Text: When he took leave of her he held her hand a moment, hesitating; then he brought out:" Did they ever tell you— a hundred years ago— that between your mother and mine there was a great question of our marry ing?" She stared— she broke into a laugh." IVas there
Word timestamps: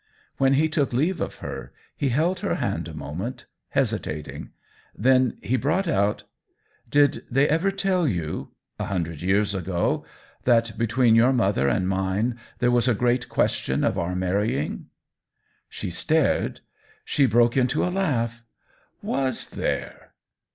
When 0.37 0.55
he 0.55 0.67
took 0.67 0.93
leave 0.93 1.21
of 1.21 1.35
her 1.45 1.71
he 1.95 2.09
held 2.09 2.39
her 2.39 2.55
hand 2.55 2.87
a 2.87 2.93
moment, 2.95 3.45
hesitating; 3.69 4.49
then 4.97 5.37
he 5.43 5.57
brought 5.57 5.87
out:" 5.87 6.23
Did 6.89 7.23
they 7.29 7.47
ever 7.47 7.69
tell 7.69 8.07
you— 8.07 8.49
a 8.79 8.85
hundred 8.85 9.21
years 9.21 9.53
ago— 9.53 10.03
that 10.43 10.75
between 10.75 11.13
your 11.13 11.31
mother 11.31 11.67
and 11.67 11.87
mine 11.87 12.39
there 12.57 12.71
was 12.71 12.87
a 12.87 12.95
great 12.95 13.29
question 13.29 13.83
of 13.83 13.95
our 13.99 14.15
marry 14.15 14.57
ing?" 14.57 14.87
She 15.69 15.91
stared— 15.91 16.61
she 17.05 17.27
broke 17.27 17.55
into 17.55 17.85
a 17.85 17.93
laugh." 17.93 18.43
IVas 19.05 19.51
there 19.51 20.13